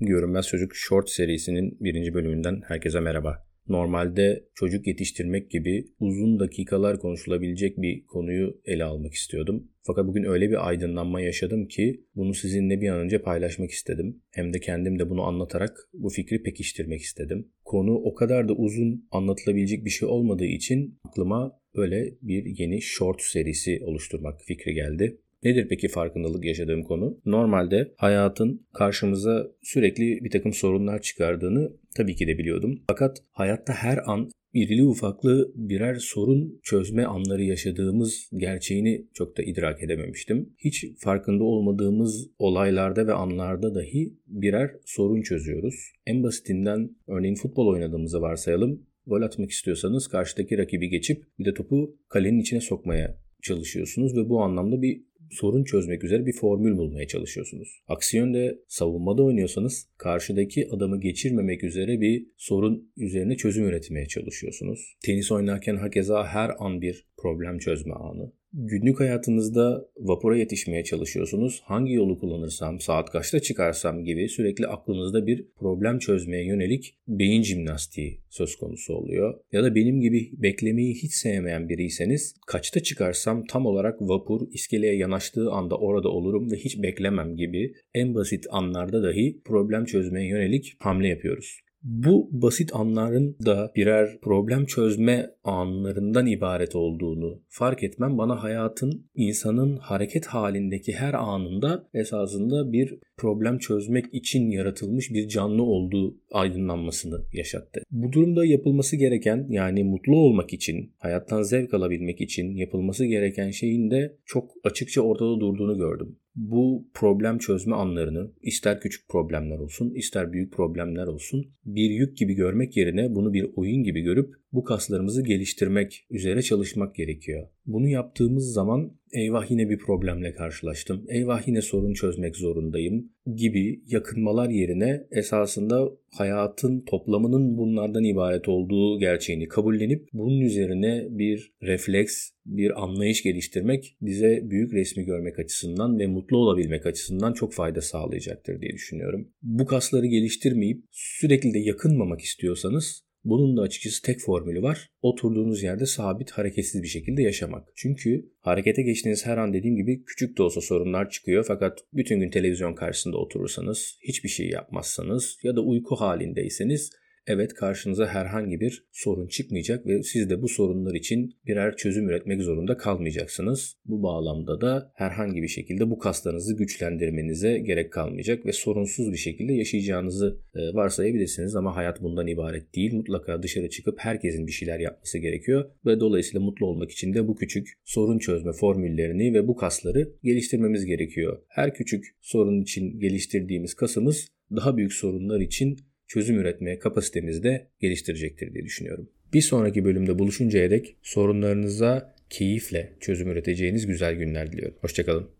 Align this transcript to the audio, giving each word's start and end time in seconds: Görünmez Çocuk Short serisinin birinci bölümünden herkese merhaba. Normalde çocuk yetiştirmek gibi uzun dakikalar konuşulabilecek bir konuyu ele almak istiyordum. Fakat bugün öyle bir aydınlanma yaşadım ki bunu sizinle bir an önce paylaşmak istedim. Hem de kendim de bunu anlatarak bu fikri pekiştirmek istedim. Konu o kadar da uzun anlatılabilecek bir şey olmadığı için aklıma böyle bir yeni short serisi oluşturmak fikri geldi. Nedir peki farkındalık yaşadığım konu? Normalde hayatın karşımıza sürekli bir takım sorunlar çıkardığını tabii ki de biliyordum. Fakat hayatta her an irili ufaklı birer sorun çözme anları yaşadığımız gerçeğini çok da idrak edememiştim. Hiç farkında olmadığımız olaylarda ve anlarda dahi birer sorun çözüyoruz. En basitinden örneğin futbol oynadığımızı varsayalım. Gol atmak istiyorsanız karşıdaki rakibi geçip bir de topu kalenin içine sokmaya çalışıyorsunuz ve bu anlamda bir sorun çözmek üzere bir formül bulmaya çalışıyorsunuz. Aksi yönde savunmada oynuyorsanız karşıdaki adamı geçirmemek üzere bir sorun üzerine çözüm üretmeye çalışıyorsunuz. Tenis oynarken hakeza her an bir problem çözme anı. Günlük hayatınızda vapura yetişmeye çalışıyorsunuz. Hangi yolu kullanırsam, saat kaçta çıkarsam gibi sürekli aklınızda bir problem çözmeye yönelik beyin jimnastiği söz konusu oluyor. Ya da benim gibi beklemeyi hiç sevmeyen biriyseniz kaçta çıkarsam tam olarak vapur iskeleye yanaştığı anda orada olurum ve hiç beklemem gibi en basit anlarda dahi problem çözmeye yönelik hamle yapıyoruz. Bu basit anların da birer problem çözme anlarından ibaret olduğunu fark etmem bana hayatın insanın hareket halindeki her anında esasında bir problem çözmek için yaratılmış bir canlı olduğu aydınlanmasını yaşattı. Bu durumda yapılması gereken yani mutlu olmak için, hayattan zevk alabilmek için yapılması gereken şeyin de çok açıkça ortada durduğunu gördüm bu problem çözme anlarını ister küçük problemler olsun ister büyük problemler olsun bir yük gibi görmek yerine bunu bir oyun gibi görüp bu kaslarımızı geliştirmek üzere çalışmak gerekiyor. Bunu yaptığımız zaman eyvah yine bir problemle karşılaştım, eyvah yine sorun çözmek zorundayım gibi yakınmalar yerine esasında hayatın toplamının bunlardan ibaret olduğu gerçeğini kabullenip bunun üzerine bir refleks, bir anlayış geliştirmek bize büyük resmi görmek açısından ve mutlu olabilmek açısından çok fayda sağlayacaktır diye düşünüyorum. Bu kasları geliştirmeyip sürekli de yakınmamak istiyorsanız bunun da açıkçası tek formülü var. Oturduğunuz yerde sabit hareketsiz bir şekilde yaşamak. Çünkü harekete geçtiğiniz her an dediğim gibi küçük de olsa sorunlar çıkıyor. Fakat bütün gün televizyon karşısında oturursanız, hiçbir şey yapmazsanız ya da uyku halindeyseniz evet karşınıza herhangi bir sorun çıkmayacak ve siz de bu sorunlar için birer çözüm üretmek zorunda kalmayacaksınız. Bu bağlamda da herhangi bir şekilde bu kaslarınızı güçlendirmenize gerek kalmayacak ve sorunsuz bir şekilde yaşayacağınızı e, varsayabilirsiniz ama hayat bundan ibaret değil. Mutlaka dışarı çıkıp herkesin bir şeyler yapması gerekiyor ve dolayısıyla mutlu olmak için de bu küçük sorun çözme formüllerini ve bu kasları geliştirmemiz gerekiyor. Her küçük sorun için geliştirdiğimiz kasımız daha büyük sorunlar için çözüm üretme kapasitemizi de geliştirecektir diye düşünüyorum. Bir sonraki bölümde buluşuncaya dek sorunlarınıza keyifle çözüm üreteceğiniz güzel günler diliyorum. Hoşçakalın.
Görünmez 0.00 0.46
Çocuk 0.46 0.74
Short 0.74 1.10
serisinin 1.10 1.76
birinci 1.80 2.14
bölümünden 2.14 2.62
herkese 2.68 3.00
merhaba. 3.00 3.46
Normalde 3.68 4.44
çocuk 4.54 4.86
yetiştirmek 4.86 5.50
gibi 5.50 5.86
uzun 6.00 6.40
dakikalar 6.40 6.98
konuşulabilecek 6.98 7.78
bir 7.78 8.06
konuyu 8.06 8.60
ele 8.64 8.84
almak 8.84 9.14
istiyordum. 9.14 9.68
Fakat 9.82 10.06
bugün 10.06 10.24
öyle 10.24 10.50
bir 10.50 10.68
aydınlanma 10.68 11.20
yaşadım 11.20 11.68
ki 11.68 12.04
bunu 12.14 12.34
sizinle 12.34 12.80
bir 12.80 12.88
an 12.88 13.00
önce 13.00 13.22
paylaşmak 13.22 13.70
istedim. 13.70 14.22
Hem 14.30 14.54
de 14.54 14.60
kendim 14.60 14.98
de 14.98 15.10
bunu 15.10 15.22
anlatarak 15.22 15.76
bu 15.92 16.08
fikri 16.08 16.42
pekiştirmek 16.42 17.00
istedim. 17.00 17.48
Konu 17.64 17.94
o 17.94 18.14
kadar 18.14 18.48
da 18.48 18.52
uzun 18.52 19.08
anlatılabilecek 19.10 19.84
bir 19.84 19.90
şey 19.90 20.08
olmadığı 20.08 20.44
için 20.44 20.98
aklıma 21.04 21.60
böyle 21.76 22.14
bir 22.22 22.58
yeni 22.58 22.82
short 22.82 23.22
serisi 23.22 23.80
oluşturmak 23.82 24.40
fikri 24.42 24.74
geldi. 24.74 25.20
Nedir 25.42 25.66
peki 25.68 25.88
farkındalık 25.88 26.44
yaşadığım 26.44 26.82
konu? 26.82 27.20
Normalde 27.24 27.94
hayatın 27.96 28.66
karşımıza 28.74 29.46
sürekli 29.62 30.24
bir 30.24 30.30
takım 30.30 30.52
sorunlar 30.52 31.02
çıkardığını 31.02 31.72
tabii 31.96 32.16
ki 32.16 32.26
de 32.26 32.38
biliyordum. 32.38 32.82
Fakat 32.88 33.22
hayatta 33.32 33.72
her 33.72 33.98
an 34.06 34.30
irili 34.54 34.84
ufaklı 34.84 35.52
birer 35.54 35.94
sorun 35.94 36.60
çözme 36.62 37.04
anları 37.04 37.42
yaşadığımız 37.42 38.30
gerçeğini 38.36 39.06
çok 39.14 39.36
da 39.36 39.42
idrak 39.42 39.82
edememiştim. 39.82 40.54
Hiç 40.58 40.84
farkında 40.98 41.44
olmadığımız 41.44 42.30
olaylarda 42.38 43.06
ve 43.06 43.12
anlarda 43.12 43.74
dahi 43.74 44.14
birer 44.26 44.70
sorun 44.84 45.22
çözüyoruz. 45.22 45.92
En 46.06 46.22
basitinden 46.22 46.90
örneğin 47.06 47.34
futbol 47.34 47.66
oynadığımızı 47.66 48.20
varsayalım. 48.20 48.86
Gol 49.06 49.22
atmak 49.22 49.50
istiyorsanız 49.50 50.08
karşıdaki 50.08 50.58
rakibi 50.58 50.88
geçip 50.88 51.24
bir 51.38 51.44
de 51.44 51.54
topu 51.54 51.96
kalenin 52.08 52.40
içine 52.40 52.60
sokmaya 52.60 53.18
çalışıyorsunuz 53.42 54.16
ve 54.16 54.28
bu 54.28 54.42
anlamda 54.42 54.82
bir 54.82 55.02
sorun 55.30 55.64
çözmek 55.64 56.04
üzere 56.04 56.26
bir 56.26 56.32
formül 56.32 56.76
bulmaya 56.76 57.06
çalışıyorsunuz. 57.06 57.68
Aksi 57.88 58.16
yönde 58.16 58.58
savunmada 58.68 59.22
oynuyorsanız 59.22 59.88
karşıdaki 59.98 60.68
adamı 60.70 61.00
geçirmemek 61.00 61.64
üzere 61.64 62.00
bir 62.00 62.26
sorun 62.36 62.92
üzerine 62.96 63.36
çözüm 63.36 63.64
üretmeye 63.64 64.06
çalışıyorsunuz. 64.06 64.96
Tenis 65.04 65.32
oynarken 65.32 65.76
hakeza 65.76 66.26
her 66.26 66.50
an 66.58 66.80
bir 66.80 67.06
problem 67.18 67.58
çözme 67.58 67.94
anı. 67.94 68.32
Günlük 68.52 69.00
hayatınızda 69.00 69.88
vapura 69.96 70.36
yetişmeye 70.36 70.84
çalışıyorsunuz. 70.84 71.62
Hangi 71.64 71.92
yolu 71.92 72.18
kullanırsam, 72.18 72.80
saat 72.80 73.10
kaçta 73.10 73.40
çıkarsam 73.40 74.04
gibi 74.04 74.28
sürekli 74.28 74.66
aklınızda 74.66 75.26
bir 75.26 75.46
problem 75.58 75.98
çözmeye 75.98 76.46
yönelik 76.46 76.98
beyin 77.08 77.42
jimnastiği 77.42 78.20
söz 78.30 78.56
konusu 78.56 78.94
oluyor. 78.94 79.40
Ya 79.52 79.64
da 79.64 79.74
benim 79.74 80.00
gibi 80.00 80.30
beklemeyi 80.32 80.94
hiç 80.94 81.14
sevmeyen 81.14 81.68
biriyseniz 81.68 82.34
kaçta 82.46 82.82
çıkarsam 82.82 83.44
tam 83.44 83.66
olarak 83.66 84.00
vapur 84.00 84.48
iskeleye 84.52 84.96
yanaştığı 84.96 85.50
anda 85.50 85.78
orada 85.78 86.08
olurum 86.08 86.50
ve 86.50 86.56
hiç 86.56 86.82
beklemem 86.82 87.36
gibi 87.36 87.74
en 87.94 88.14
basit 88.14 88.46
anlarda 88.50 89.02
dahi 89.02 89.40
problem 89.44 89.84
çözmeye 89.84 90.28
yönelik 90.28 90.76
hamle 90.78 91.08
yapıyoruz. 91.08 91.65
Bu 91.88 92.28
basit 92.32 92.70
anların 92.74 93.36
da 93.44 93.72
birer 93.76 94.20
problem 94.20 94.66
çözme 94.66 95.30
anlarından 95.44 96.26
ibaret 96.26 96.76
olduğunu 96.76 97.42
fark 97.48 97.82
etmem 97.82 98.18
bana 98.18 98.42
hayatın 98.42 99.06
insanın 99.14 99.76
hareket 99.76 100.26
halindeki 100.26 100.92
her 100.92 101.14
anında 101.14 101.88
esasında 101.94 102.72
bir 102.72 102.98
problem 103.16 103.58
çözmek 103.58 104.14
için 104.14 104.50
yaratılmış 104.50 105.10
bir 105.10 105.28
canlı 105.28 105.62
olduğu 105.62 106.16
aydınlanmasını 106.32 107.24
yaşattı. 107.32 107.82
Bu 107.90 108.12
durumda 108.12 108.46
yapılması 108.46 108.96
gereken 108.96 109.46
yani 109.50 109.84
mutlu 109.84 110.16
olmak 110.16 110.52
için, 110.52 110.92
hayattan 110.98 111.42
zevk 111.42 111.74
alabilmek 111.74 112.20
için 112.20 112.56
yapılması 112.56 113.04
gereken 113.04 113.50
şeyin 113.50 113.90
de 113.90 114.16
çok 114.24 114.50
açıkça 114.64 115.00
ortada 115.00 115.40
durduğunu 115.40 115.78
gördüm 115.78 116.16
bu 116.36 116.88
problem 116.94 117.38
çözme 117.38 117.76
anlarını 117.76 118.32
ister 118.42 118.80
küçük 118.80 119.08
problemler 119.08 119.58
olsun 119.58 119.94
ister 119.94 120.32
büyük 120.32 120.52
problemler 120.52 121.06
olsun 121.06 121.46
bir 121.64 121.90
yük 121.90 122.16
gibi 122.16 122.34
görmek 122.34 122.76
yerine 122.76 123.14
bunu 123.14 123.32
bir 123.32 123.46
oyun 123.56 123.82
gibi 123.82 124.00
görüp 124.00 124.34
bu 124.52 124.64
kaslarımızı 124.64 125.22
geliştirmek 125.22 126.06
üzere 126.10 126.42
çalışmak 126.42 126.94
gerekiyor. 126.94 127.48
Bunu 127.66 127.88
yaptığımız 127.88 128.52
zaman 128.52 128.92
eyvah 129.12 129.50
yine 129.50 129.70
bir 129.70 129.78
problemle 129.78 130.32
karşılaştım, 130.32 131.04
eyvah 131.08 131.48
yine 131.48 131.62
sorun 131.62 131.94
çözmek 131.94 132.36
zorundayım 132.36 133.12
gibi 133.34 133.80
yakınmalar 133.86 134.50
yerine 134.50 135.06
esasında 135.10 135.90
hayatın 136.10 136.80
toplamının 136.80 137.58
bunlardan 137.58 138.04
ibaret 138.04 138.48
olduğu 138.48 138.98
gerçeğini 138.98 139.48
kabullenip 139.48 140.08
bunun 140.12 140.40
üzerine 140.40 141.06
bir 141.10 141.52
refleks, 141.62 142.30
bir 142.46 142.82
anlayış 142.84 143.22
geliştirmek 143.22 143.96
bize 144.00 144.40
büyük 144.50 144.72
resmi 144.72 145.04
görmek 145.04 145.38
açısından 145.38 145.98
ve 145.98 146.06
mutlu 146.06 146.36
olabilmek 146.36 146.86
açısından 146.86 147.32
çok 147.32 147.52
fayda 147.52 147.80
sağlayacaktır 147.80 148.60
diye 148.60 148.72
düşünüyorum. 148.72 149.28
Bu 149.42 149.66
kasları 149.66 150.06
geliştirmeyip 150.06 150.84
sürekli 150.92 151.54
de 151.54 151.58
yakınmamak 151.58 152.20
istiyorsanız 152.20 153.05
bunun 153.28 153.56
da 153.56 153.62
açıkçası 153.62 154.02
tek 154.02 154.20
formülü 154.20 154.62
var. 154.62 154.90
Oturduğunuz 155.02 155.62
yerde 155.62 155.86
sabit 155.86 156.30
hareketsiz 156.30 156.82
bir 156.82 156.88
şekilde 156.88 157.22
yaşamak. 157.22 157.68
Çünkü 157.74 158.30
harekete 158.40 158.82
geçtiğiniz 158.82 159.26
her 159.26 159.38
an 159.38 159.54
dediğim 159.54 159.76
gibi 159.76 160.04
küçük 160.04 160.38
de 160.38 160.42
olsa 160.42 160.60
sorunlar 160.60 161.10
çıkıyor. 161.10 161.44
Fakat 161.48 161.78
bütün 161.92 162.20
gün 162.20 162.30
televizyon 162.30 162.74
karşısında 162.74 163.16
oturursanız, 163.16 163.98
hiçbir 164.02 164.28
şey 164.28 164.48
yapmazsanız 164.48 165.38
ya 165.42 165.56
da 165.56 165.60
uyku 165.60 165.96
halindeyseniz 165.96 166.90
evet 167.26 167.54
karşınıza 167.54 168.06
herhangi 168.06 168.60
bir 168.60 168.84
sorun 168.92 169.26
çıkmayacak 169.26 169.86
ve 169.86 170.02
siz 170.02 170.30
de 170.30 170.42
bu 170.42 170.48
sorunlar 170.48 170.94
için 170.94 171.36
birer 171.46 171.76
çözüm 171.76 172.08
üretmek 172.08 172.42
zorunda 172.42 172.76
kalmayacaksınız. 172.76 173.76
Bu 173.84 174.02
bağlamda 174.02 174.60
da 174.60 174.92
herhangi 174.94 175.42
bir 175.42 175.48
şekilde 175.48 175.90
bu 175.90 175.98
kaslarınızı 175.98 176.56
güçlendirmenize 176.56 177.58
gerek 177.58 177.92
kalmayacak 177.92 178.46
ve 178.46 178.52
sorunsuz 178.52 179.12
bir 179.12 179.16
şekilde 179.16 179.52
yaşayacağınızı 179.52 180.40
e, 180.54 180.74
varsayabilirsiniz 180.74 181.56
ama 181.56 181.76
hayat 181.76 182.02
bundan 182.02 182.26
ibaret 182.26 182.74
değil. 182.74 182.94
Mutlaka 182.94 183.42
dışarı 183.42 183.70
çıkıp 183.70 183.98
herkesin 183.98 184.46
bir 184.46 184.52
şeyler 184.52 184.78
yapması 184.78 185.18
gerekiyor 185.18 185.70
ve 185.86 186.00
dolayısıyla 186.00 186.40
mutlu 186.40 186.66
olmak 186.66 186.90
için 186.90 187.14
de 187.14 187.28
bu 187.28 187.36
küçük 187.36 187.68
sorun 187.84 188.18
çözme 188.18 188.52
formüllerini 188.52 189.34
ve 189.34 189.48
bu 189.48 189.56
kasları 189.56 190.12
geliştirmemiz 190.22 190.84
gerekiyor. 190.84 191.42
Her 191.48 191.74
küçük 191.74 192.04
sorun 192.20 192.62
için 192.62 193.00
geliştirdiğimiz 193.00 193.74
kasımız 193.74 194.28
daha 194.56 194.76
büyük 194.76 194.92
sorunlar 194.92 195.40
için 195.40 195.76
çözüm 196.06 196.38
üretme 196.38 196.78
kapasitemizi 196.78 197.42
de 197.42 197.66
geliştirecektir 197.80 198.54
diye 198.54 198.64
düşünüyorum. 198.64 199.08
Bir 199.32 199.40
sonraki 199.40 199.84
bölümde 199.84 200.18
buluşuncaya 200.18 200.70
dek 200.70 200.96
sorunlarınıza 201.02 202.14
keyifle 202.30 202.92
çözüm 203.00 203.30
üreteceğiniz 203.30 203.86
güzel 203.86 204.14
günler 204.14 204.52
diliyorum. 204.52 204.76
Hoşçakalın. 204.80 205.30